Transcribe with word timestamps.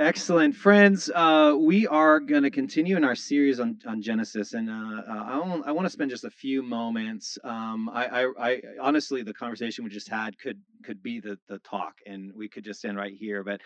Excellent, 0.00 0.56
friends. 0.56 1.10
Uh, 1.14 1.54
we 1.58 1.86
are 1.86 2.20
going 2.20 2.42
to 2.42 2.50
continue 2.50 2.96
in 2.96 3.04
our 3.04 3.14
series 3.14 3.60
on, 3.60 3.78
on 3.86 4.00
Genesis, 4.00 4.54
and 4.54 4.70
uh, 4.70 5.02
uh, 5.06 5.62
I, 5.66 5.70
want, 5.72 5.84
to 5.84 5.90
spend 5.90 6.10
just 6.10 6.24
a 6.24 6.30
few 6.30 6.62
moments. 6.62 7.38
Um, 7.44 7.90
I, 7.92 8.06
I, 8.06 8.32
I, 8.40 8.62
honestly, 8.80 9.22
the 9.22 9.34
conversation 9.34 9.84
we 9.84 9.90
just 9.90 10.08
had 10.08 10.38
could 10.38 10.58
could 10.82 11.02
be 11.02 11.20
the 11.20 11.38
the 11.48 11.58
talk, 11.58 11.96
and 12.06 12.32
we 12.34 12.48
could 12.48 12.64
just 12.64 12.82
end 12.86 12.96
right 12.96 13.12
here. 13.14 13.44
But 13.44 13.60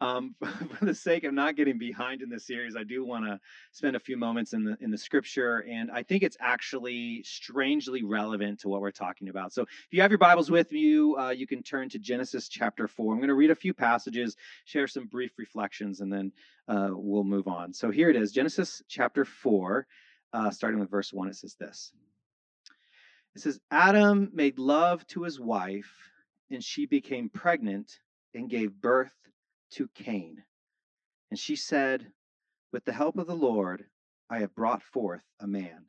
um, 0.00 0.34
for 0.78 0.84
the 0.84 0.94
sake 0.94 1.24
of 1.24 1.32
not 1.32 1.56
getting 1.56 1.78
behind 1.78 2.22
in 2.22 2.28
the 2.28 2.38
series, 2.38 2.76
I 2.76 2.84
do 2.84 3.04
want 3.04 3.24
to 3.24 3.40
spend 3.72 3.96
a 3.96 4.00
few 4.00 4.16
moments 4.16 4.52
in 4.52 4.64
the 4.64 4.76
in 4.80 4.90
the 4.90 4.98
scripture, 4.98 5.64
and 5.68 5.90
I 5.90 6.02
think 6.02 6.22
it's 6.22 6.36
actually 6.40 7.22
strangely 7.24 8.02
relevant 8.02 8.60
to 8.60 8.68
what 8.68 8.80
we're 8.80 8.90
talking 8.90 9.28
about. 9.28 9.52
So, 9.52 9.62
if 9.62 9.88
you 9.90 10.02
have 10.02 10.10
your 10.10 10.18
Bibles 10.18 10.50
with 10.50 10.72
you, 10.72 11.16
uh, 11.18 11.30
you 11.30 11.46
can 11.46 11.62
turn 11.62 11.88
to 11.90 11.98
Genesis 11.98 12.48
chapter 12.48 12.88
four. 12.88 13.12
I'm 13.12 13.18
going 13.18 13.28
to 13.28 13.34
read 13.34 13.50
a 13.50 13.54
few 13.54 13.72
passages, 13.72 14.36
share 14.64 14.86
some 14.86 15.06
brief 15.06 15.32
reflections, 15.38 16.00
and 16.00 16.12
then 16.12 16.32
uh, 16.68 16.88
we'll 16.90 17.24
move 17.24 17.48
on. 17.48 17.72
So 17.72 17.90
here 17.90 18.10
it 18.10 18.16
is, 18.16 18.32
Genesis 18.32 18.82
chapter 18.88 19.24
four, 19.24 19.86
uh, 20.32 20.50
starting 20.50 20.80
with 20.80 20.90
verse 20.90 21.12
one. 21.12 21.28
It 21.28 21.36
says 21.36 21.56
this. 21.58 21.92
It 23.34 23.42
says, 23.42 23.60
Adam 23.70 24.30
made 24.32 24.58
love 24.58 25.06
to 25.08 25.22
his 25.22 25.38
wife, 25.38 25.92
and 26.50 26.64
she 26.64 26.86
became 26.86 27.28
pregnant 27.28 28.00
and 28.34 28.48
gave 28.48 28.72
birth 28.72 29.12
to 29.72 29.88
Cain. 29.94 30.44
And 31.30 31.38
she 31.38 31.56
said, 31.56 32.12
With 32.72 32.84
the 32.84 32.92
help 32.92 33.18
of 33.18 33.26
the 33.26 33.36
Lord, 33.36 33.84
I 34.30 34.38
have 34.38 34.54
brought 34.54 34.82
forth 34.82 35.22
a 35.40 35.46
man. 35.46 35.86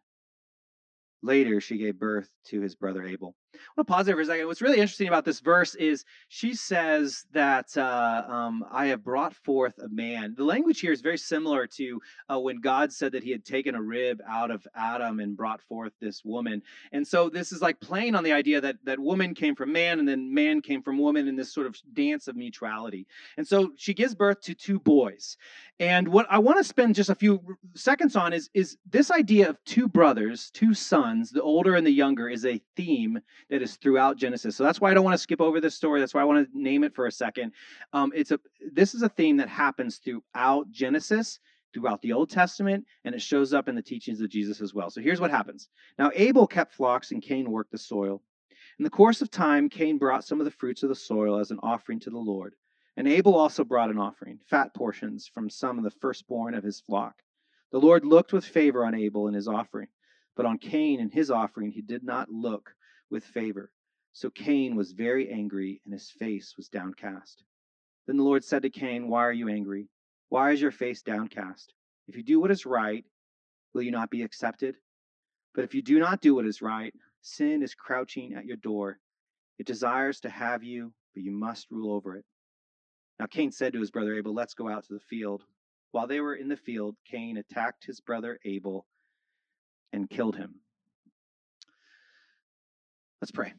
Later, 1.22 1.60
she 1.60 1.78
gave 1.78 2.00
birth 2.00 2.30
to 2.46 2.62
his 2.62 2.76
brother 2.76 3.04
Abel. 3.04 3.36
I 3.58 3.72
want 3.76 3.88
to 3.88 3.94
pause 3.94 4.06
there 4.06 4.16
for 4.16 4.22
a 4.22 4.26
second. 4.26 4.48
What's 4.48 4.62
really 4.62 4.80
interesting 4.80 5.08
about 5.08 5.26
this 5.26 5.40
verse 5.40 5.76
is 5.76 6.06
she 6.30 6.54
says 6.54 7.26
that 7.34 7.76
uh, 7.78 8.24
um, 8.28 8.66
I 8.72 8.88
have 8.88 9.04
brought 9.04 9.36
forth 9.36 9.78
a 9.80 9.90
man. 9.90 10.36
The 10.38 10.44
language 10.44 10.80
here 10.80 10.92
is 10.92 11.02
very 11.02 11.18
similar 11.18 11.68
to 11.68 12.02
uh, 12.30 12.40
when 12.40 12.60
God 12.60 12.92
said 12.92 13.12
that 13.14 13.24
he 13.24 13.32
had 13.32 13.46
taken 13.46 13.76
a 13.76 13.82
rib 13.82 14.22
out 14.28 14.52
of 14.52 14.68
Adam 14.76 15.20
and 15.20 15.36
brought 15.36 15.62
forth 15.62 15.94
this 16.00 16.24
woman. 16.24 16.62
And 16.92 17.08
so 17.08 17.30
this 17.30 17.52
is 17.52 17.62
like 17.62 17.80
playing 17.80 18.16
on 18.16 18.24
the 18.24 18.34
idea 18.34 18.62
that 18.62 18.78
that 18.84 19.00
woman 19.00 19.34
came 19.34 19.56
from 19.56 19.72
man 19.72 20.00
and 20.00 20.08
then 20.08 20.34
man 20.34 20.62
came 20.62 20.82
from 20.82 20.98
woman 20.98 21.28
in 21.28 21.36
this 21.36 21.54
sort 21.54 21.68
of 21.68 21.76
dance 21.94 22.28
of 22.28 22.36
mutuality. 22.36 23.08
And 23.38 23.48
so 23.48 23.72
she 23.76 23.94
gives 23.94 24.16
birth 24.16 24.42
to 24.42 24.54
two 24.54 24.80
boys. 24.80 25.38
And 25.80 26.08
what 26.08 26.26
I 26.30 26.40
want 26.40 26.58
to 26.58 26.64
spend 26.64 26.96
just 26.96 27.10
a 27.10 27.16
few 27.16 27.58
seconds 27.76 28.16
on 28.16 28.34
is 28.34 28.50
is 28.54 28.78
this 28.90 29.12
idea 29.12 29.50
of 29.50 29.64
two 29.64 29.88
brothers, 29.88 30.50
two 30.52 30.74
sons, 30.74 31.30
the 31.30 31.42
older 31.42 31.76
and 31.76 31.86
the 31.86 31.92
younger, 31.92 32.28
is 32.30 32.46
a 32.46 32.62
theme 32.76 33.20
that 33.50 33.62
is 33.62 33.76
throughout 33.78 34.18
Genesis. 34.18 34.56
So 34.56 34.64
that's 34.64 34.82
why 34.82 34.92
I 34.92 34.94
don't 34.94 35.04
want 35.04 35.14
to 35.14 35.22
skip 35.22 35.42
over 35.42 35.62
this 35.62 35.76
story. 35.76 36.00
That's 36.00 36.14
why 36.14 36.22
I 36.22 36.26
want 36.26 36.52
to 36.52 36.60
name 36.60 36.84
it 36.84 36.94
for 36.94 37.08
a 37.08 37.12
second. 37.12 37.54
Um, 37.94 38.12
it's 38.16 38.32
a 38.32 38.40
this 38.74 38.94
is 38.94 39.02
a 39.02 39.10
theme 39.10 39.38
that 39.38 39.50
happens 39.50 39.98
throughout 39.98 40.70
Genesis, 40.72 41.40
throughout 41.74 42.02
the 42.02 42.14
Old 42.14 42.30
Testament, 42.30 42.86
and 43.06 43.16
it 43.16 43.22
shows 43.22 43.54
up 43.54 43.70
in 43.70 43.76
the 43.76 43.82
teachings 43.82 44.22
of 44.22 44.30
Jesus 44.30 44.62
as 44.62 44.74
well. 44.74 44.90
So 44.90 45.02
here's 45.02 45.22
what 45.22 45.32
happens. 45.32 45.70
Now 45.98 46.12
Abel 46.16 46.48
kept 46.48 46.74
flocks 46.74 47.12
and 47.12 47.22
Cain 47.22 47.50
worked 47.52 47.72
the 47.72 47.78
soil. 47.78 48.22
In 48.80 48.84
the 48.84 48.90
course 48.90 49.22
of 49.22 49.32
time, 49.32 49.70
Cain 49.70 49.98
brought 49.98 50.24
some 50.24 50.40
of 50.40 50.46
the 50.46 50.52
fruits 50.52 50.84
of 50.84 50.90
the 50.90 50.96
soil 50.96 51.40
as 51.40 51.52
an 51.52 51.60
offering 51.64 52.00
to 52.02 52.10
the 52.10 52.18
Lord. 52.18 52.54
And 52.96 53.08
Abel 53.08 53.36
also 53.36 53.64
brought 53.64 53.92
an 53.92 54.00
offering, 54.00 54.40
fat 54.50 54.74
portions 54.74 55.28
from 55.28 55.50
some 55.50 55.78
of 55.78 55.84
the 55.84 55.92
firstborn 55.92 56.54
of 56.54 56.64
his 56.64 56.80
flock. 56.80 57.22
The 57.72 57.80
Lord 57.80 58.06
looked 58.06 58.34
with 58.34 58.46
favor 58.46 58.86
on 58.86 58.96
Abel 58.96 59.28
and 59.28 59.36
his 59.36 59.48
offering, 59.48 59.88
but 60.36 60.46
on 60.46 60.58
Cain 60.58 61.00
and 61.00 61.12
his 61.12 61.30
offering 61.30 61.72
he 61.72 61.82
did 61.82 62.04
not 62.04 62.30
look 62.30 62.74
with 63.10 63.24
favor. 63.24 63.72
So 64.14 64.30
Cain 64.30 64.76
was 64.76 64.92
very 64.92 65.30
angry, 65.30 65.82
and 65.86 65.94
his 65.94 66.10
face 66.10 66.56
was 66.58 66.70
downcast. 66.70 67.44
Then 68.08 68.18
the 68.18 68.24
Lord 68.24 68.44
said 68.44 68.64
to 68.64 68.70
Cain, 68.70 69.10
Why 69.10 69.24
are 69.26 69.34
you 69.34 69.50
angry? 69.50 69.90
Why 70.30 70.52
is 70.52 70.62
your 70.62 70.72
face 70.72 71.02
downcast? 71.02 71.74
If 72.08 72.16
you 72.16 72.24
do 72.24 72.40
what 72.40 72.52
is 72.52 72.66
right, 72.66 73.06
will 73.74 73.84
you 73.84 73.92
not 73.92 74.10
be 74.10 74.24
accepted? 74.24 74.76
But 75.54 75.64
if 75.64 75.76
you 75.76 75.82
do 75.82 76.00
not 76.00 76.22
do 76.22 76.36
what 76.36 76.46
is 76.46 76.62
right, 76.62 76.94
sin 77.22 77.62
is 77.64 77.76
crouching 77.76 78.34
at 78.34 78.46
your 78.46 78.58
door. 78.58 79.00
It 79.60 79.68
desires 79.68 80.20
to 80.22 80.30
have 80.30 80.64
you, 80.64 80.94
but 81.14 81.24
you 81.24 81.32
must 81.32 81.72
rule 81.72 81.94
over 81.94 82.16
it. 82.16 82.26
Now 83.20 83.26
Cain 83.26 83.52
said 83.52 83.74
to 83.74 83.80
his 83.80 83.92
brother 83.92 84.16
Abel, 84.16 84.34
Let's 84.34 84.54
go 84.54 84.70
out 84.70 84.86
to 84.86 84.94
the 84.94 85.00
field. 85.00 85.44
While 85.92 86.08
they 86.08 86.22
were 86.22 86.36
in 86.36 86.48
the 86.48 86.58
field, 86.58 86.96
Cain 87.06 87.38
attacked 87.38 87.86
his 87.86 88.00
brother 88.00 88.40
Abel 88.46 88.86
and 89.94 90.10
killed 90.10 90.36
him. 90.36 90.56
Let's 93.22 93.32
pray. 93.32 93.54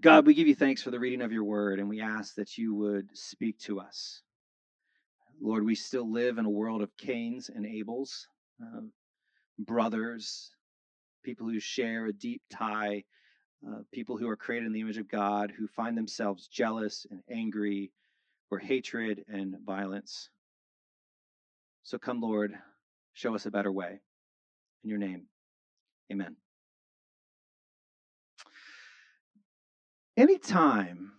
God, 0.00 0.26
we 0.26 0.34
give 0.34 0.46
you 0.46 0.54
thanks 0.54 0.82
for 0.82 0.90
the 0.90 1.00
reading 1.00 1.22
of 1.22 1.32
your 1.32 1.44
word, 1.44 1.80
and 1.80 1.88
we 1.88 2.00
ask 2.00 2.36
that 2.36 2.56
you 2.56 2.74
would 2.74 3.08
speak 3.16 3.58
to 3.60 3.80
us. 3.80 4.22
Lord, 5.40 5.64
we 5.64 5.74
still 5.74 6.10
live 6.10 6.38
in 6.38 6.44
a 6.44 6.50
world 6.50 6.82
of 6.82 6.96
Cains 6.96 7.50
and 7.52 7.66
Abels, 7.66 8.26
uh, 8.62 8.82
brothers, 9.58 10.52
people 11.24 11.48
who 11.48 11.58
share 11.58 12.06
a 12.06 12.12
deep 12.12 12.42
tie, 12.50 13.04
uh, 13.66 13.80
people 13.92 14.16
who 14.16 14.28
are 14.28 14.36
created 14.36 14.66
in 14.66 14.72
the 14.72 14.80
image 14.80 14.98
of 14.98 15.08
God, 15.08 15.52
who 15.56 15.66
find 15.66 15.96
themselves 15.96 16.46
jealous 16.46 17.06
and 17.10 17.20
angry, 17.30 17.90
or 18.50 18.58
hatred 18.58 19.24
and 19.28 19.56
violence. 19.64 20.30
So 21.82 21.98
come, 21.98 22.20
Lord, 22.20 22.54
show 23.14 23.34
us 23.34 23.46
a 23.46 23.50
better 23.50 23.72
way. 23.72 24.00
In 24.84 24.90
your 24.90 24.98
name, 24.98 25.26
amen. 26.12 26.36
Anytime 30.16 31.12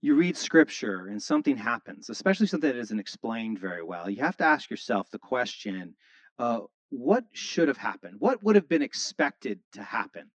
you 0.00 0.14
read 0.14 0.36
scripture 0.36 1.06
and 1.06 1.22
something 1.22 1.56
happens, 1.56 2.10
especially 2.10 2.46
something 2.46 2.70
that 2.70 2.78
isn't 2.78 2.98
explained 2.98 3.58
very 3.58 3.82
well, 3.82 4.10
you 4.10 4.20
have 4.20 4.36
to 4.38 4.44
ask 4.44 4.68
yourself 4.70 5.08
the 5.10 5.18
question 5.18 5.94
uh, 6.38 6.60
what 6.90 7.24
should 7.32 7.68
have 7.68 7.76
happened? 7.76 8.16
What 8.18 8.42
would 8.42 8.56
have 8.56 8.68
been 8.68 8.82
expected 8.82 9.60
to 9.72 9.82
happen? 9.82 10.30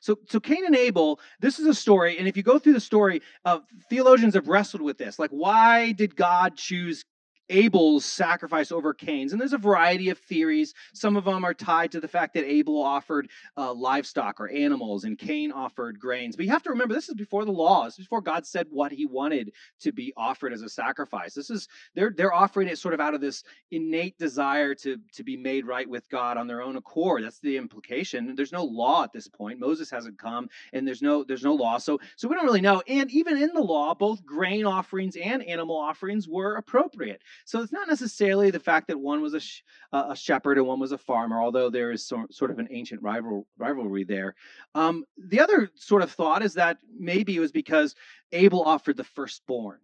So, 0.00 0.16
so 0.28 0.40
Cain 0.40 0.64
and 0.64 0.76
Abel, 0.76 1.20
this 1.40 1.58
is 1.58 1.66
a 1.66 1.74
story, 1.74 2.16
and 2.18 2.26
if 2.26 2.36
you 2.36 2.42
go 2.42 2.58
through 2.58 2.72
the 2.72 2.80
story, 2.80 3.20
uh, 3.44 3.58
theologians 3.90 4.34
have 4.34 4.48
wrestled 4.48 4.80
with 4.80 4.96
this. 4.96 5.18
Like, 5.18 5.30
why 5.30 5.92
did 5.92 6.16
God 6.16 6.56
choose 6.56 7.04
Abel's 7.50 8.04
sacrifice 8.04 8.72
over 8.72 8.94
Cain's. 8.94 9.32
And 9.32 9.40
there's 9.40 9.52
a 9.52 9.58
variety 9.58 10.08
of 10.08 10.18
theories. 10.18 10.72
Some 10.94 11.16
of 11.16 11.24
them 11.24 11.44
are 11.44 11.52
tied 11.52 11.92
to 11.92 12.00
the 12.00 12.08
fact 12.08 12.34
that 12.34 12.44
Abel 12.44 12.80
offered 12.82 13.28
uh, 13.56 13.72
livestock 13.74 14.40
or 14.40 14.48
animals 14.48 15.04
and 15.04 15.18
Cain 15.18 15.52
offered 15.52 15.98
grains. 15.98 16.36
But 16.36 16.46
you 16.46 16.52
have 16.52 16.62
to 16.62 16.70
remember, 16.70 16.94
this 16.94 17.08
is 17.08 17.14
before 17.14 17.44
the 17.44 17.52
law. 17.52 17.84
This 17.84 17.94
is 17.94 18.06
before 18.06 18.20
God 18.20 18.46
said 18.46 18.66
what 18.70 18.92
he 18.92 19.06
wanted 19.06 19.52
to 19.80 19.92
be 19.92 20.12
offered 20.16 20.52
as 20.52 20.62
a 20.62 20.68
sacrifice. 20.68 21.34
This 21.34 21.50
is, 21.50 21.68
they're, 21.94 22.12
they're 22.16 22.32
offering 22.32 22.68
it 22.68 22.78
sort 22.78 22.94
of 22.94 23.00
out 23.00 23.14
of 23.14 23.20
this 23.20 23.42
innate 23.70 24.18
desire 24.18 24.74
to, 24.76 24.98
to 25.12 25.24
be 25.24 25.36
made 25.36 25.66
right 25.66 25.88
with 25.88 26.08
God 26.08 26.36
on 26.36 26.46
their 26.46 26.62
own 26.62 26.76
accord. 26.76 27.24
That's 27.24 27.40
the 27.40 27.56
implication. 27.56 28.34
There's 28.36 28.52
no 28.52 28.64
law 28.64 29.04
at 29.04 29.12
this 29.12 29.28
point. 29.28 29.58
Moses 29.58 29.90
hasn't 29.90 30.18
come 30.18 30.48
and 30.72 30.86
there's 30.86 31.02
no, 31.02 31.24
there's 31.24 31.44
no 31.44 31.54
law. 31.54 31.78
So, 31.78 31.98
so 32.16 32.28
we 32.28 32.34
don't 32.36 32.44
really 32.44 32.60
know. 32.60 32.82
And 32.86 33.10
even 33.10 33.36
in 33.36 33.52
the 33.52 33.60
law, 33.60 33.94
both 33.94 34.24
grain 34.24 34.64
offerings 34.64 35.16
and 35.16 35.42
animal 35.42 35.76
offerings 35.76 36.28
were 36.28 36.56
appropriate. 36.56 37.22
So 37.44 37.60
it's 37.60 37.72
not 37.72 37.88
necessarily 37.88 38.50
the 38.50 38.60
fact 38.60 38.88
that 38.88 38.98
one 38.98 39.22
was 39.22 39.34
a, 39.34 39.40
sh- 39.40 39.62
a 39.92 40.16
shepherd 40.16 40.58
and 40.58 40.66
one 40.66 40.80
was 40.80 40.92
a 40.92 40.98
farmer, 40.98 41.40
although 41.40 41.70
there 41.70 41.90
is 41.90 42.06
so, 42.06 42.26
sort 42.30 42.50
of 42.50 42.58
an 42.58 42.68
ancient 42.70 43.02
rival, 43.02 43.46
rivalry 43.58 44.04
there. 44.04 44.34
Um, 44.74 45.04
the 45.18 45.40
other 45.40 45.70
sort 45.74 46.02
of 46.02 46.10
thought 46.10 46.42
is 46.42 46.54
that 46.54 46.78
maybe 46.98 47.36
it 47.36 47.40
was 47.40 47.52
because 47.52 47.94
Abel 48.32 48.62
offered 48.62 48.96
the 48.96 49.04
firstborn 49.04 49.78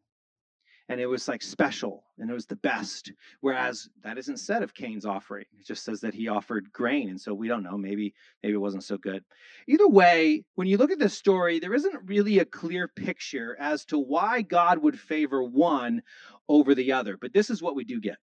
and 0.88 1.00
it 1.00 1.06
was 1.06 1.26
like 1.26 1.42
special 1.42 2.04
and 2.19 2.30
it 2.30 2.34
was 2.34 2.47
the 2.47 2.56
best 2.56 3.12
whereas 3.41 3.88
that 4.02 4.19
isn't 4.19 4.38
said 4.38 4.62
of 4.62 4.74
cain's 4.74 5.06
offering 5.06 5.44
it 5.58 5.66
just 5.66 5.84
says 5.84 6.00
that 6.00 6.14
he 6.14 6.28
offered 6.28 6.72
grain 6.72 7.08
and 7.08 7.20
so 7.20 7.34
we 7.34 7.48
don't 7.48 7.64
know 7.64 7.76
maybe 7.76 8.14
maybe 8.42 8.54
it 8.54 8.58
wasn't 8.58 8.84
so 8.84 8.97
good 8.97 9.24
either 9.66 9.88
way 9.88 10.44
when 10.54 10.69
you 10.69 10.76
look 10.76 10.91
at 10.91 10.98
this 10.98 11.14
story 11.14 11.58
there 11.58 11.74
isn't 11.74 12.06
really 12.06 12.38
a 12.38 12.44
clear 12.44 12.88
picture 12.88 13.56
as 13.58 13.84
to 13.84 13.98
why 13.98 14.42
god 14.42 14.78
would 14.78 14.98
favor 14.98 15.42
one 15.42 16.03
over 16.48 16.74
the 16.74 16.92
other. 16.92 17.16
But 17.16 17.33
this 17.33 17.50
is 17.50 17.62
what 17.62 17.77
we 17.77 17.84
do 17.84 18.00
get 18.00 18.18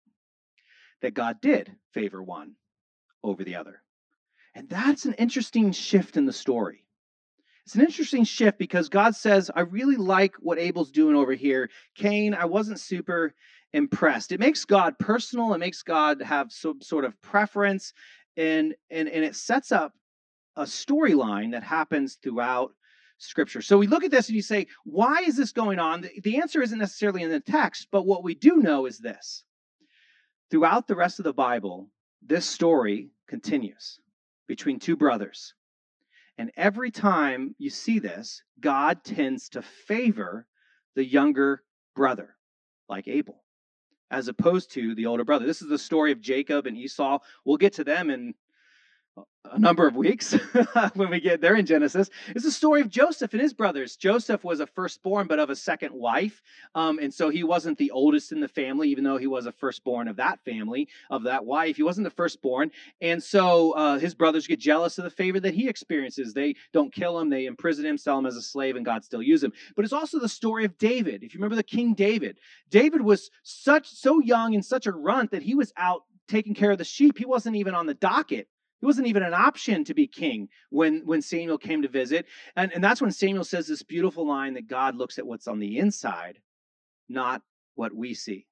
that 1.02 1.14
God 1.14 1.42
did 1.42 1.76
favor 1.94 2.22
one 2.22 2.54
over 3.24 3.44
the 3.44 3.56
other. 3.56 3.82
And 4.54 4.70
that's 4.70 5.06
an 5.06 5.14
interesting 5.14 5.72
shift 5.72 6.18
in 6.18 6.26
the 6.26 6.34
story. 6.34 6.86
It's 7.66 7.76
an 7.76 7.82
interesting 7.82 8.24
shift 8.24 8.58
because 8.58 8.90
God 8.90 9.16
says, 9.16 9.52
I 9.56 9.62
really 9.62 9.96
like 9.96 10.36
what 10.40 10.60
Abel's 10.60 10.92
doing 10.92 11.16
over 11.16 11.34
here. 11.34 11.70
Cain, 11.96 12.34
I 12.34 12.46
wasn't 12.46 12.80
super 12.80 13.34
impressed. 13.74 14.32
It 14.32 14.40
makes 14.40 14.66
God 14.66 14.98
personal, 15.00 15.54
it 15.54 15.60
makes 15.60 15.84
God 15.84 16.22
have 16.22 16.52
some 16.52 16.82
sort 16.82 17.06
of 17.06 17.20
preference, 17.22 17.94
and 18.36 18.76
and, 18.90 19.08
and 19.08 19.24
it 19.24 19.36
sets 19.36 19.72
up 19.72 19.94
a 20.56 20.64
storyline 20.64 21.52
that 21.52 21.64
happens 21.64 22.18
throughout 22.22 22.74
scripture. 23.18 23.62
So 23.62 23.78
we 23.78 23.88
look 23.88 24.04
at 24.04 24.12
this 24.12 24.28
and 24.28 24.36
you 24.36 24.42
say, 24.42 24.68
why 24.84 25.22
is 25.26 25.38
this 25.38 25.52
going 25.52 25.80
on? 25.80 26.10
The 26.24 26.40
answer 26.40 26.62
isn't 26.62 26.80
necessarily 26.80 27.24
in 27.24 27.30
the 27.30 27.40
text, 27.40 27.88
but 27.92 28.06
what 28.06 28.24
we 28.24 28.36
do 28.36 28.58
know 28.58 28.86
is 28.86 28.98
this. 28.98 29.44
Throughout 30.50 30.88
the 30.88 30.96
rest 30.96 31.20
of 31.20 31.24
the 31.24 31.34
Bible, 31.34 31.90
this 32.22 32.46
story 32.46 33.12
continues 33.28 34.00
between 34.48 34.80
two 34.80 34.98
brothers. 34.98 35.54
And 36.38 36.52
every 36.58 36.92
time 36.92 37.56
you 37.58 37.70
see 37.70 38.00
this, 38.00 38.42
God 38.60 39.04
tends 39.04 39.50
to 39.50 39.62
favor 39.62 40.48
the 40.96 41.06
younger 41.06 41.64
brother. 41.96 42.36
like 42.90 43.08
Abel, 43.08 43.44
as 44.12 44.28
opposed 44.28 44.72
to 44.72 44.94
the 44.96 45.06
older 45.06 45.24
brother. 45.24 45.46
This 45.46 45.62
is 45.62 45.70
the 45.70 45.78
story 45.78 46.12
of 46.12 46.20
Jacob 46.20 46.68
and 46.68 46.78
Esau. 46.78 47.20
We'll 47.46 47.58
get 47.58 47.74
to 47.74 47.84
them 47.84 48.10
in 48.10 48.34
a 49.52 49.60
number 49.60 49.86
of 49.86 49.96
weeks 49.96 50.34
when 50.94 51.10
we 51.10 51.20
get 51.20 51.42
there 51.42 51.56
in 51.56 51.66
Genesis. 51.66 52.10
It's 52.30 52.46
the 52.46 52.52
story 52.52 52.82
of 52.82 52.90
Joseph 52.90 53.34
and 53.34 53.42
his 53.42 53.54
brothers. 53.54 53.96
Joseph 53.96 54.44
was 54.44 54.60
a 54.60 54.68
firstborn, 54.68 55.28
but 55.28 55.40
of 55.40 55.50
a 55.50 55.56
second 55.56 55.94
wife. 55.94 56.42
Um, 56.74 57.00
and 57.00 57.14
so 57.14 57.30
he 57.30 57.44
wasn't 57.44 57.78
the 57.78 57.92
oldest 57.92 58.32
in 58.32 58.40
the 58.40 58.48
family, 58.48 58.90
even 58.90 59.04
though 59.04 59.18
he 59.18 59.28
was 59.28 59.46
a 59.46 59.52
firstborn 59.52 60.08
of 60.08 60.16
that 60.18 60.44
family, 60.46 60.88
of 61.10 61.24
that 61.24 61.46
wife. 61.46 61.76
He 61.76 61.84
wasn't 61.84 62.06
the 62.06 62.12
firstborn. 62.12 62.72
And 63.02 63.22
so 63.22 63.72
uh, 63.72 64.00
his 64.00 64.16
brothers 64.16 64.48
get 64.48 64.60
jealous 64.60 64.98
of 64.98 65.04
the 65.04 65.10
favor 65.10 65.40
that 65.40 65.54
he 65.54 65.68
experiences. 65.68 66.34
They 66.34 66.56
don't 66.74 66.94
kill 66.94 67.20
him, 67.20 67.30
they 67.30 67.46
imprison 67.46 67.86
him, 67.86 67.98
sell 67.98 68.20
him 68.20 68.26
as 68.26 68.38
a 68.38 68.42
slave, 68.42 68.76
and 68.76 68.86
God 68.86 69.04
still 69.04 69.22
uses 69.22 69.46
him. 69.46 69.54
But 69.76 69.86
it's 69.86 69.94
also 69.94 70.20
the 70.20 70.30
story 70.30 70.66
of 70.66 70.78
David. 70.78 71.24
If 71.24 71.34
you 71.34 71.40
remember 71.40 71.56
the 71.56 71.64
King 71.64 71.94
David, 71.94 72.40
David 72.70 73.02
was 73.02 73.30
such 73.44 73.90
so 73.90 74.20
young 74.20 74.56
and 74.56 74.64
such 74.64 74.86
a 74.86 74.92
runt 74.92 75.32
that 75.32 75.44
he 75.44 75.56
was 75.56 75.74
out 75.76 76.04
taking 76.28 76.54
care 76.54 76.72
of 76.72 76.78
the 76.78 76.86
sheep. 76.86 77.18
He 77.18 77.26
wasn't 77.26 77.58
even 77.58 77.76
on 77.76 77.86
the 77.86 77.94
docket 77.94 78.48
it 78.82 78.86
wasn't 78.86 79.08
even 79.08 79.24
an 79.24 79.34
option 79.34 79.84
to 79.86 79.94
be 79.94 80.08
king 80.08 80.50
when, 80.70 81.02
when 81.06 81.22
Samuel 81.22 81.58
came 81.58 81.84
to 81.84 81.88
visit. 81.88 82.26
And, 82.56 82.72
and 82.74 82.84
that's 82.84 83.02
when 83.02 83.12
Samuel 83.12 83.44
says 83.44 83.68
this 83.68 83.84
beautiful 83.84 84.26
line 84.26 84.56
that 84.56 84.68
God 84.68 84.96
looks 84.96 85.20
at 85.20 85.28
what's 85.28 85.48
on 85.48 85.60
the 85.60 85.78
inside, 85.78 86.40
not 87.08 87.44
what 87.76 87.94
we 87.94 88.14
see. 88.14 88.48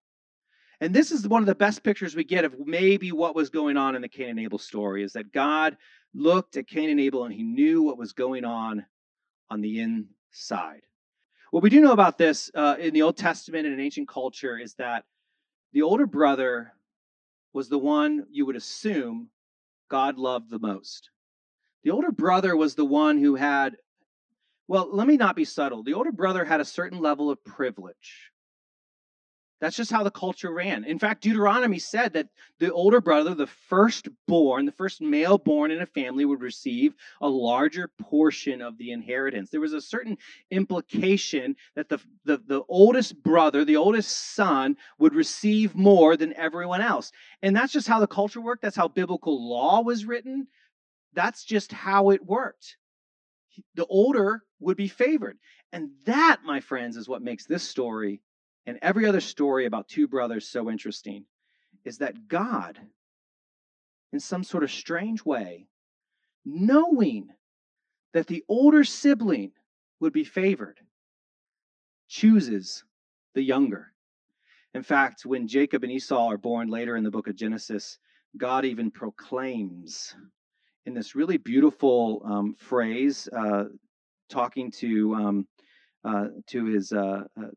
And 0.82 0.94
this 0.94 1.12
is 1.12 1.28
one 1.28 1.42
of 1.42 1.48
the 1.48 1.56
best 1.56 1.84
pictures 1.84 2.16
we 2.16 2.24
get 2.24 2.46
of 2.46 2.56
maybe 2.66 3.12
what 3.12 3.36
was 3.36 3.50
going 3.50 3.76
on 3.76 3.96
in 3.96 4.02
the 4.02 4.08
Cain 4.08 4.30
and 4.30 4.40
Abel 4.40 4.60
story 4.60 5.04
is 5.04 5.14
that 5.14 5.34
God 5.34 5.76
looked 6.14 6.58
at 6.58 6.68
Cain 6.68 6.90
and 6.90 7.00
Abel 7.00 7.26
and 7.26 7.34
he 7.34 7.44
knew 7.44 7.82
what 7.82 7.98
was 7.98 8.14
going 8.14 8.46
on 8.46 8.86
on 9.50 9.62
the 9.62 9.82
inside. 9.82 10.82
What 11.52 11.64
we 11.64 11.72
do 11.72 11.82
know 11.82 11.92
about 11.92 12.20
this 12.20 12.52
uh, 12.54 12.76
in 12.80 12.94
the 12.94 13.02
Old 13.02 13.18
Testament 13.18 13.66
and 13.66 13.74
in 13.74 13.80
ancient 13.80 14.08
culture 14.08 14.58
is 14.58 14.76
that 14.76 15.06
the 15.74 15.82
older 15.82 16.06
brother 16.06 16.74
was 17.52 17.68
the 17.68 17.78
one 17.78 18.26
you 18.30 18.46
would 18.46 18.56
assume 18.56 19.30
God 19.90 20.18
loved 20.18 20.50
the 20.50 20.60
most. 20.60 21.10
The 21.84 21.92
older 21.92 22.12
brother 22.12 22.56
was 22.56 22.76
the 22.76 22.86
one 22.86 23.18
who 23.18 23.36
had, 23.36 23.76
well, 24.68 24.90
let 24.94 25.08
me 25.08 25.18
not 25.18 25.36
be 25.36 25.46
subtle. 25.46 25.84
The 25.84 25.94
older 25.94 26.12
brother 26.12 26.46
had 26.46 26.62
a 26.62 26.66
certain 26.66 27.00
level 27.00 27.30
of 27.30 27.44
privilege. 27.44 28.32
That's 29.60 29.76
just 29.76 29.92
how 29.92 30.04
the 30.04 30.12
culture 30.12 30.54
ran. 30.54 30.86
In 30.86 31.00
fact, 31.00 31.22
Deuteronomy 31.22 31.80
said 31.80 32.14
that 32.14 32.30
the 32.60 32.72
older 32.72 33.02
brother, 33.02 33.36
the 33.36 33.48
firstborn, 33.48 34.66
the 34.66 34.72
first 34.72 35.02
male 35.02 35.38
born 35.38 35.70
in 35.70 35.82
a 35.82 35.86
family, 35.86 36.24
would 36.24 36.42
receive 36.42 36.94
a 37.20 37.28
larger 37.28 37.90
portion 38.00 38.62
of 38.62 38.78
the 38.78 38.92
inheritance. 38.92 39.50
There 39.50 39.60
was 39.60 39.74
a 39.74 39.82
certain 39.82 40.18
implication 40.50 41.58
that 41.76 41.90
the, 41.90 42.00
the, 42.24 42.42
the 42.48 42.62
oldest 42.70 43.22
brother, 43.22 43.66
the 43.66 43.76
oldest 43.76 44.36
son, 44.36 44.78
would 44.98 45.14
receive 45.14 45.76
more 45.76 46.16
than 46.16 46.34
everyone 46.36 46.82
else. 46.82 47.12
And 47.42 47.54
that's 47.54 47.74
just 47.74 47.88
how 47.88 48.00
the 48.00 48.08
culture 48.08 48.40
worked. 48.40 48.62
That's 48.62 48.78
how 48.78 48.88
biblical 48.88 49.50
law 49.50 49.82
was 49.82 50.06
written. 50.06 50.48
That's 51.14 51.44
just 51.44 51.74
how 51.74 52.12
it 52.12 52.26
worked. 52.26 52.78
The 53.76 53.86
older 53.88 54.44
would 54.62 54.78
be 54.78 54.88
favored. 54.88 55.38
And 55.74 55.90
that, 56.06 56.38
my 56.46 56.62
friends, 56.62 56.96
is 56.96 57.10
what 57.10 57.22
makes 57.22 57.46
this 57.46 57.64
story 57.64 58.22
and 58.70 58.78
every 58.84 59.08
other 59.08 59.20
story 59.20 59.66
about 59.66 59.88
two 59.88 60.08
brothers 60.08 60.48
so 60.48 60.70
interesting 60.70 61.26
is 61.86 61.98
that 61.98 62.28
God, 62.28 62.80
in 64.14 64.20
some 64.20 64.44
sort 64.44 64.64
of 64.64 64.70
strange 64.70 65.26
way, 65.26 65.66
knowing 66.46 67.30
that 68.14 68.28
the 68.28 68.44
older 68.48 68.84
sibling 68.84 69.54
would 70.00 70.14
be 70.14 70.24
favored, 70.24 70.80
chooses 72.08 72.84
the 73.34 73.42
younger. 73.42 73.92
In 74.76 74.84
fact, 74.84 75.26
when 75.26 75.48
Jacob 75.48 75.84
and 75.84 75.92
Esau 75.92 76.28
are 76.28 76.38
born 76.38 76.70
later 76.70 76.96
in 76.96 77.04
the 77.04 77.10
book 77.10 77.28
of 77.28 77.36
Genesis, 77.36 77.98
God 78.38 78.66
even 78.66 78.92
proclaims 78.92 80.16
in 80.86 80.94
this 80.94 81.16
really 81.16 81.38
beautiful 81.38 82.22
um, 82.24 82.56
phrase, 82.60 83.28
uh, 83.36 83.64
talking 84.30 84.70
to 84.74 85.16
um, 85.16 85.48
uh, 86.04 86.28
to 86.46 86.66
his 86.66 86.94
uh, 86.94 87.24
uh 87.36 87.48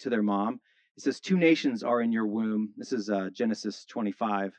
to 0.00 0.10
their 0.10 0.22
mom. 0.22 0.60
It 0.96 1.02
says, 1.02 1.20
Two 1.20 1.36
nations 1.36 1.82
are 1.82 2.00
in 2.00 2.12
your 2.12 2.26
womb. 2.26 2.70
This 2.76 2.92
is 2.92 3.10
uh, 3.10 3.30
Genesis 3.32 3.84
25, 3.84 4.52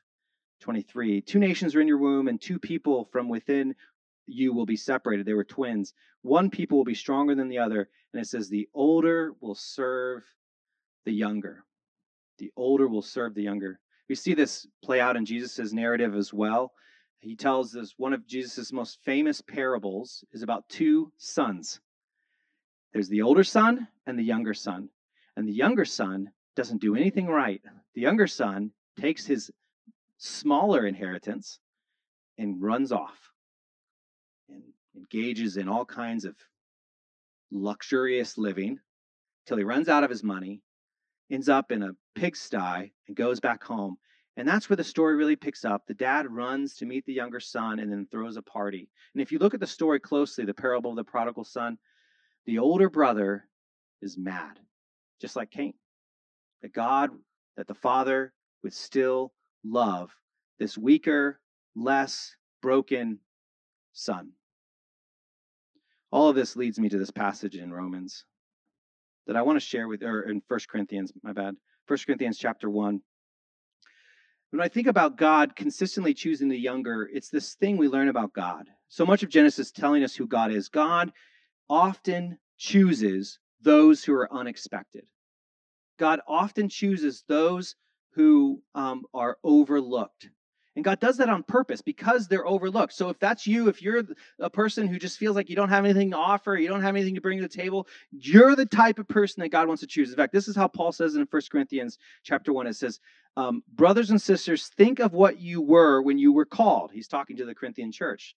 23. 0.61 1.21
Two 1.21 1.39
nations 1.39 1.75
are 1.75 1.81
in 1.81 1.87
your 1.87 1.97
womb, 1.97 2.27
and 2.27 2.39
two 2.41 2.59
people 2.59 3.09
from 3.11 3.29
within 3.29 3.75
you 4.25 4.53
will 4.53 4.65
be 4.65 4.77
separated. 4.77 5.25
They 5.25 5.33
were 5.33 5.43
twins. 5.43 5.93
One 6.21 6.49
people 6.49 6.77
will 6.77 6.85
be 6.85 6.95
stronger 6.95 7.35
than 7.35 7.49
the 7.49 7.57
other. 7.57 7.89
And 8.13 8.21
it 8.21 8.27
says, 8.27 8.49
The 8.49 8.67
older 8.73 9.33
will 9.41 9.55
serve 9.55 10.23
the 11.05 11.11
younger. 11.11 11.63
The 12.37 12.51
older 12.55 12.87
will 12.87 13.01
serve 13.01 13.35
the 13.35 13.43
younger. 13.43 13.79
We 14.07 14.15
see 14.15 14.33
this 14.33 14.67
play 14.83 14.99
out 14.99 15.17
in 15.17 15.25
Jesus' 15.25 15.73
narrative 15.73 16.15
as 16.15 16.33
well. 16.33 16.71
He 17.19 17.35
tells 17.35 17.75
us 17.75 17.93
one 17.97 18.13
of 18.13 18.25
Jesus' 18.25 18.71
most 18.71 18.99
famous 19.03 19.41
parables 19.41 20.23
is 20.31 20.41
about 20.41 20.69
two 20.69 21.11
sons. 21.17 21.79
There's 22.93 23.09
the 23.09 23.21
older 23.21 23.43
son 23.43 23.87
and 24.07 24.17
the 24.17 24.23
younger 24.23 24.53
son. 24.53 24.89
And 25.39 25.47
the 25.47 25.53
younger 25.53 25.85
son 25.85 26.33
doesn't 26.57 26.81
do 26.81 26.97
anything 26.97 27.27
right. 27.27 27.61
The 27.95 28.01
younger 28.01 28.27
son 28.27 28.73
takes 28.99 29.25
his 29.25 29.49
smaller 30.17 30.85
inheritance 30.85 31.59
and 32.37 32.61
runs 32.61 32.91
off 32.91 33.31
and 34.49 34.61
engages 34.97 35.55
in 35.55 35.69
all 35.69 35.85
kinds 35.85 36.25
of 36.25 36.35
luxurious 37.53 38.37
living 38.37 38.81
till 39.45 39.55
he 39.55 39.63
runs 39.63 39.87
out 39.87 40.03
of 40.03 40.09
his 40.09 40.25
money, 40.25 40.61
ends 41.31 41.47
up 41.47 41.71
in 41.71 41.83
a 41.83 41.95
pigsty, 42.15 42.91
and 43.07 43.15
goes 43.15 43.39
back 43.39 43.63
home. 43.63 43.95
And 44.35 44.45
that's 44.45 44.69
where 44.69 44.75
the 44.75 44.83
story 44.83 45.15
really 45.15 45.37
picks 45.37 45.63
up. 45.63 45.87
The 45.87 45.93
dad 45.93 46.29
runs 46.29 46.75
to 46.75 46.85
meet 46.85 47.05
the 47.05 47.13
younger 47.13 47.39
son 47.39 47.79
and 47.79 47.89
then 47.89 48.07
throws 48.11 48.35
a 48.35 48.41
party. 48.41 48.89
And 49.13 49.21
if 49.21 49.31
you 49.31 49.39
look 49.39 49.53
at 49.53 49.61
the 49.61 49.67
story 49.67 50.01
closely, 50.01 50.43
the 50.43 50.53
parable 50.53 50.89
of 50.89 50.97
the 50.97 51.05
prodigal 51.05 51.45
son, 51.45 51.77
the 52.45 52.59
older 52.59 52.89
brother 52.89 53.47
is 54.01 54.17
mad 54.17 54.59
just 55.19 55.35
like 55.35 55.51
Cain. 55.51 55.73
That 56.61 56.73
God, 56.73 57.11
that 57.57 57.67
the 57.67 57.73
Father 57.73 58.33
would 58.63 58.73
still 58.73 59.31
love 59.63 60.11
this 60.59 60.77
weaker, 60.77 61.39
less 61.75 62.35
broken 62.61 63.19
son. 63.93 64.31
All 66.11 66.29
of 66.29 66.35
this 66.35 66.55
leads 66.55 66.79
me 66.79 66.89
to 66.89 66.97
this 66.97 67.11
passage 67.11 67.55
in 67.55 67.71
Romans 67.71 68.25
that 69.27 69.35
I 69.35 69.41
want 69.41 69.57
to 69.57 69.65
share 69.65 69.87
with, 69.87 70.03
or 70.03 70.23
in 70.23 70.41
First 70.47 70.67
Corinthians, 70.67 71.13
my 71.23 71.33
bad. 71.33 71.55
First 71.85 72.05
Corinthians 72.05 72.37
chapter 72.37 72.69
1. 72.69 72.99
When 74.51 74.61
I 74.61 74.67
think 74.67 74.87
about 74.87 75.17
God 75.17 75.55
consistently 75.55 76.15
choosing 76.15 76.49
the 76.49 76.57
younger, 76.57 77.07
it's 77.13 77.29
this 77.29 77.53
thing 77.53 77.77
we 77.77 77.87
learn 77.87 78.09
about 78.09 78.33
God. 78.33 78.65
So 78.87 79.05
much 79.05 79.21
of 79.21 79.29
Genesis 79.29 79.71
telling 79.71 80.03
us 80.03 80.15
who 80.15 80.25
God 80.25 80.51
is. 80.51 80.69
God 80.69 81.11
often 81.69 82.39
chooses 82.57 83.37
those 83.61 84.03
who 84.03 84.13
are 84.13 84.31
unexpected. 84.33 85.05
God 85.97 86.21
often 86.27 86.69
chooses 86.69 87.23
those 87.27 87.75
who 88.13 88.61
um, 88.73 89.03
are 89.13 89.37
overlooked. 89.43 90.29
And 90.75 90.85
God 90.85 91.01
does 91.01 91.17
that 91.17 91.27
on 91.27 91.43
purpose 91.43 91.81
because 91.81 92.27
they're 92.27 92.47
overlooked. 92.47 92.93
So 92.93 93.09
if 93.09 93.19
that's 93.19 93.45
you, 93.45 93.67
if 93.67 93.81
you're 93.81 94.03
a 94.39 94.49
person 94.49 94.87
who 94.87 94.97
just 94.97 95.17
feels 95.17 95.35
like 95.35 95.49
you 95.49 95.55
don't 95.55 95.69
have 95.69 95.83
anything 95.83 96.11
to 96.11 96.17
offer, 96.17 96.55
you 96.55 96.69
don't 96.69 96.81
have 96.81 96.95
anything 96.95 97.15
to 97.15 97.21
bring 97.21 97.37
to 97.37 97.41
the 97.41 97.49
table, 97.49 97.85
you're 98.11 98.55
the 98.55 98.65
type 98.65 98.97
of 98.97 99.07
person 99.07 99.41
that 99.41 99.49
God 99.49 99.67
wants 99.67 99.81
to 99.81 99.87
choose. 99.87 100.09
In 100.09 100.15
fact, 100.15 100.31
this 100.31 100.47
is 100.47 100.55
how 100.55 100.69
Paul 100.69 100.93
says 100.93 101.15
in 101.15 101.27
1 101.29 101.41
Corinthians 101.51 101.97
chapter 102.23 102.53
1. 102.53 102.67
It 102.67 102.77
says, 102.77 103.01
um, 103.35 103.61
Brothers 103.73 104.09
and 104.09 104.21
sisters, 104.21 104.67
think 104.67 104.99
of 104.99 105.13
what 105.13 105.39
you 105.41 105.61
were 105.61 106.01
when 106.01 106.17
you 106.17 106.31
were 106.31 106.45
called. 106.45 106.91
He's 106.93 107.09
talking 107.09 107.35
to 107.37 107.45
the 107.45 107.55
Corinthian 107.55 107.91
church. 107.91 108.35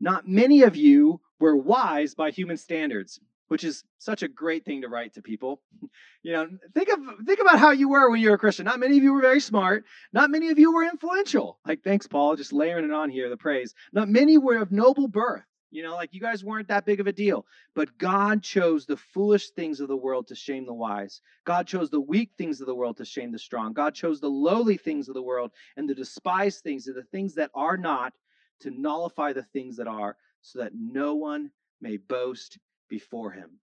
Not 0.00 0.26
many 0.26 0.62
of 0.62 0.74
you 0.74 1.20
were 1.38 1.56
wise 1.56 2.16
by 2.16 2.30
human 2.30 2.56
standards 2.56 3.20
which 3.48 3.64
is 3.64 3.84
such 3.98 4.22
a 4.22 4.28
great 4.28 4.64
thing 4.64 4.82
to 4.82 4.88
write 4.88 5.14
to 5.14 5.22
people. 5.22 5.60
You 6.22 6.32
know, 6.32 6.48
think 6.74 6.88
of 6.88 6.98
think 7.24 7.38
about 7.40 7.60
how 7.60 7.70
you 7.70 7.88
were 7.88 8.10
when 8.10 8.20
you 8.20 8.30
were 8.30 8.34
a 8.34 8.38
Christian. 8.38 8.64
Not 8.64 8.80
many 8.80 8.98
of 8.98 9.04
you 9.04 9.12
were 9.12 9.20
very 9.20 9.38
smart. 9.38 9.84
Not 10.12 10.28
many 10.28 10.48
of 10.48 10.58
you 10.58 10.74
were 10.74 10.82
influential. 10.82 11.60
Like, 11.64 11.84
thanks, 11.84 12.08
Paul, 12.08 12.34
just 12.34 12.52
layering 12.52 12.84
it 12.84 12.90
on 12.90 13.10
here, 13.10 13.30
the 13.30 13.36
praise. 13.36 13.74
Not 13.92 14.08
many 14.08 14.36
were 14.36 14.56
of 14.56 14.72
noble 14.72 15.06
birth. 15.06 15.44
You 15.70 15.84
know, 15.84 15.94
like 15.94 16.12
you 16.12 16.20
guys 16.20 16.42
weren't 16.42 16.66
that 16.66 16.84
big 16.84 16.98
of 16.98 17.06
a 17.06 17.12
deal. 17.12 17.46
But 17.76 17.96
God 17.96 18.42
chose 18.42 18.86
the 18.86 18.96
foolish 18.96 19.50
things 19.50 19.78
of 19.78 19.86
the 19.86 19.96
world 19.96 20.26
to 20.28 20.34
shame 20.34 20.66
the 20.66 20.74
wise. 20.74 21.20
God 21.44 21.68
chose 21.68 21.90
the 21.90 22.00
weak 22.00 22.30
things 22.36 22.60
of 22.60 22.66
the 22.66 22.74
world 22.74 22.96
to 22.96 23.04
shame 23.04 23.30
the 23.30 23.38
strong. 23.38 23.72
God 23.72 23.94
chose 23.94 24.20
the 24.20 24.28
lowly 24.28 24.76
things 24.76 25.08
of 25.08 25.14
the 25.14 25.22
world 25.22 25.52
and 25.76 25.88
the 25.88 25.94
despised 25.94 26.64
things 26.64 26.88
and 26.88 26.96
the 26.96 27.04
things 27.04 27.34
that 27.34 27.52
are 27.54 27.76
not 27.76 28.14
to 28.60 28.70
nullify 28.70 29.32
the 29.32 29.44
things 29.44 29.76
that 29.76 29.86
are, 29.86 30.16
so 30.40 30.58
that 30.58 30.72
no 30.74 31.14
one 31.14 31.50
may 31.80 31.98
boast 31.98 32.58
before 32.88 33.32
him. 33.32 33.60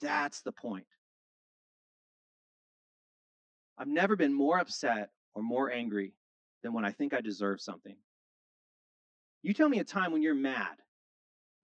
That's 0.00 0.42
the 0.42 0.52
point. 0.52 0.86
I've 3.78 3.88
never 3.88 4.16
been 4.16 4.34
more 4.34 4.58
upset 4.58 5.10
or 5.34 5.42
more 5.42 5.70
angry 5.72 6.14
than 6.62 6.72
when 6.72 6.84
I 6.84 6.92
think 6.92 7.14
I 7.14 7.20
deserve 7.20 7.60
something. 7.60 7.96
You 9.42 9.54
tell 9.54 9.68
me 9.68 9.80
a 9.80 9.84
time 9.84 10.12
when 10.12 10.22
you're 10.22 10.34
mad. 10.34 10.76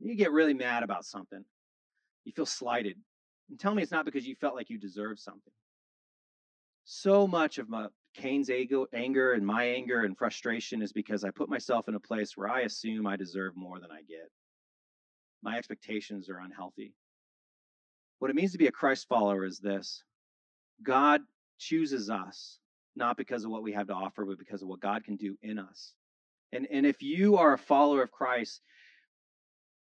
You 0.00 0.14
get 0.14 0.32
really 0.32 0.54
mad 0.54 0.82
about 0.82 1.04
something. 1.04 1.44
You 2.24 2.32
feel 2.32 2.46
slighted. 2.46 2.96
And 3.50 3.58
tell 3.58 3.74
me 3.74 3.82
it's 3.82 3.92
not 3.92 4.04
because 4.04 4.26
you 4.26 4.34
felt 4.34 4.54
like 4.54 4.70
you 4.70 4.78
deserved 4.78 5.20
something. 5.20 5.52
so 6.84 7.26
much 7.26 7.58
of 7.58 7.68
my 7.68 7.86
Cain's 8.14 8.50
anger 8.50 9.32
and 9.32 9.46
my 9.46 9.64
anger 9.64 10.04
and 10.04 10.16
frustration 10.16 10.82
is 10.82 10.92
because 10.92 11.22
I 11.22 11.30
put 11.30 11.48
myself 11.48 11.88
in 11.88 11.94
a 11.94 12.00
place 12.00 12.36
where 12.36 12.48
I 12.48 12.62
assume 12.62 13.06
I 13.06 13.16
deserve 13.16 13.56
more 13.56 13.78
than 13.78 13.90
I 13.92 14.02
get. 14.08 14.30
My 15.42 15.56
expectations 15.56 16.28
are 16.28 16.38
unhealthy. 16.38 16.94
What 18.18 18.30
it 18.30 18.36
means 18.36 18.52
to 18.52 18.58
be 18.58 18.66
a 18.66 18.72
Christ 18.72 19.06
follower 19.08 19.44
is 19.44 19.58
this 19.58 20.02
God 20.82 21.20
chooses 21.58 22.10
us 22.10 22.58
not 22.96 23.16
because 23.16 23.44
of 23.44 23.50
what 23.50 23.62
we 23.62 23.72
have 23.72 23.86
to 23.86 23.94
offer, 23.94 24.24
but 24.24 24.38
because 24.38 24.60
of 24.60 24.68
what 24.68 24.80
God 24.80 25.04
can 25.04 25.16
do 25.16 25.36
in 25.42 25.58
us. 25.58 25.94
And, 26.52 26.66
and 26.70 26.84
if 26.84 27.00
you 27.02 27.36
are 27.36 27.52
a 27.52 27.58
follower 27.58 28.02
of 28.02 28.10
Christ, 28.10 28.60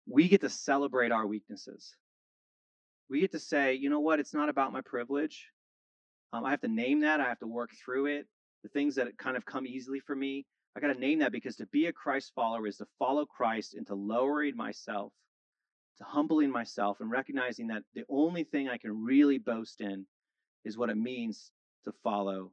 we 0.07 0.27
get 0.27 0.41
to 0.41 0.49
celebrate 0.49 1.11
our 1.11 1.25
weaknesses. 1.25 1.95
We 3.09 3.21
get 3.21 3.31
to 3.31 3.39
say, 3.39 3.75
you 3.75 3.89
know 3.89 3.99
what? 4.01 4.19
It's 4.19 4.33
not 4.33 4.49
about 4.49 4.73
my 4.73 4.81
privilege. 4.81 5.47
Um, 6.33 6.43
I 6.45 6.51
have 6.51 6.61
to 6.61 6.67
name 6.67 7.01
that. 7.01 7.21
I 7.21 7.29
have 7.29 7.39
to 7.39 7.47
work 7.47 7.71
through 7.83 8.07
it. 8.07 8.27
The 8.63 8.69
things 8.69 8.95
that 8.95 9.17
kind 9.17 9.37
of 9.37 9.45
come 9.45 9.65
easily 9.65 9.99
for 9.99 10.15
me, 10.15 10.45
I 10.75 10.79
got 10.79 10.91
to 10.91 10.99
name 10.99 11.19
that 11.19 11.31
because 11.31 11.55
to 11.57 11.67
be 11.67 11.85
a 11.85 11.93
Christ 11.93 12.33
follower 12.35 12.67
is 12.67 12.77
to 12.77 12.87
follow 12.99 13.25
Christ 13.25 13.75
into 13.75 13.95
lowering 13.95 14.57
myself, 14.57 15.13
to 15.97 16.03
humbling 16.03 16.51
myself, 16.51 16.99
and 16.99 17.09
recognizing 17.09 17.67
that 17.67 17.83
the 17.93 18.03
only 18.09 18.43
thing 18.43 18.67
I 18.67 18.77
can 18.77 19.03
really 19.03 19.37
boast 19.37 19.81
in 19.81 20.05
is 20.63 20.77
what 20.77 20.89
it 20.89 20.97
means 20.97 21.51
to 21.85 21.93
follow 22.03 22.51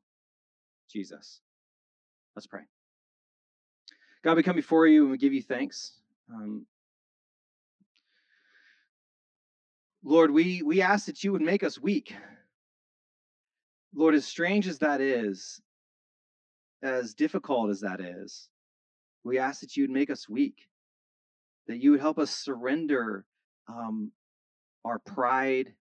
Jesus. 0.91 1.41
Let's 2.37 2.47
pray. 2.47 2.63
God, 4.23 4.37
we 4.37 4.43
come 4.43 4.57
before 4.57 4.87
you 4.87 5.03
and 5.03 5.11
we 5.11 5.19
give 5.19 5.33
you 5.33 5.43
thanks. 5.43 5.95
Um, 6.33 6.67
Lord, 10.05 10.31
we, 10.31 10.63
we 10.63 10.83
ask 10.83 11.07
that 11.07 11.25
you 11.25 11.33
would 11.33 11.43
make 11.43 11.63
us 11.63 11.81
weak. 11.81 12.15
Lord, 13.95 14.15
as 14.15 14.25
strange 14.25 14.69
as 14.69 14.79
that 14.79 15.01
is, 15.01 15.61
as 16.83 17.15
difficult 17.15 17.71
as 17.71 17.81
that 17.81 18.01
is, 18.01 18.49
we 19.25 19.39
ask 19.39 19.61
that 19.61 19.77
you 19.77 19.85
would 19.85 19.91
make 19.91 20.11
us 20.11 20.29
weak, 20.29 20.69
that 21.67 21.79
you 21.79 21.93
would 21.93 22.01
help 22.01 22.19
us 22.19 22.31
surrender 22.31 23.25
um, 23.69 24.13
our 24.85 24.99
pride, 24.99 25.73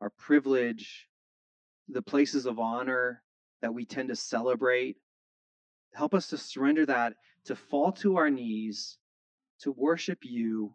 our 0.00 0.10
privilege, 0.10 1.08
the 1.88 2.02
places 2.02 2.46
of 2.46 2.58
honor 2.58 3.22
that 3.62 3.72
we 3.72 3.84
tend 3.84 4.08
to 4.08 4.16
celebrate. 4.16 4.96
Help 5.94 6.14
us 6.14 6.28
to 6.28 6.38
surrender 6.38 6.84
that, 6.86 7.14
to 7.44 7.56
fall 7.56 7.92
to 7.92 8.16
our 8.16 8.30
knees, 8.30 8.98
to 9.60 9.72
worship 9.72 10.18
you 10.22 10.74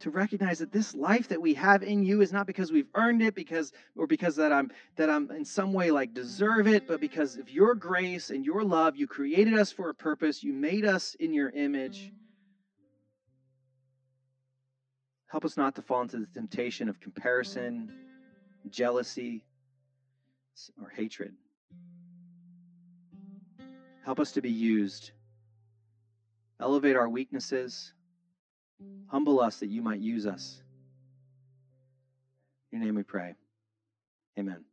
to 0.00 0.10
recognize 0.10 0.58
that 0.58 0.72
this 0.72 0.94
life 0.94 1.28
that 1.28 1.40
we 1.40 1.54
have 1.54 1.82
in 1.82 2.02
you 2.02 2.20
is 2.20 2.32
not 2.32 2.46
because 2.46 2.70
we've 2.70 2.88
earned 2.94 3.22
it 3.22 3.34
because 3.34 3.72
or 3.96 4.06
because 4.06 4.36
that 4.36 4.52
I'm 4.52 4.70
that 4.96 5.08
I'm 5.08 5.30
in 5.30 5.44
some 5.44 5.72
way 5.72 5.90
like 5.90 6.12
deserve 6.12 6.66
it 6.66 6.86
but 6.86 7.00
because 7.00 7.36
of 7.36 7.48
your 7.50 7.74
grace 7.74 8.30
and 8.30 8.44
your 8.44 8.62
love 8.62 8.96
you 8.96 9.06
created 9.06 9.54
us 9.54 9.72
for 9.72 9.88
a 9.88 9.94
purpose 9.94 10.42
you 10.42 10.52
made 10.52 10.84
us 10.84 11.16
in 11.18 11.32
your 11.32 11.50
image 11.50 12.12
help 15.36 15.44
us 15.44 15.56
not 15.58 15.74
to 15.74 15.82
fall 15.82 16.00
into 16.00 16.16
the 16.16 16.26
temptation 16.32 16.88
of 16.88 16.98
comparison 16.98 17.92
jealousy 18.70 19.44
or 20.82 20.88
hatred 20.88 21.34
help 24.04 24.18
us 24.18 24.32
to 24.32 24.40
be 24.40 24.50
used 24.50 25.10
elevate 26.60 26.96
our 26.96 27.08
weaknesses 27.08 27.92
Humble 29.08 29.40
us 29.40 29.60
that 29.60 29.68
you 29.68 29.82
might 29.82 30.00
use 30.00 30.26
us. 30.26 30.62
In 32.72 32.78
your 32.78 32.86
name 32.86 32.96
we 32.96 33.02
pray. 33.02 33.34
Amen. 34.38 34.64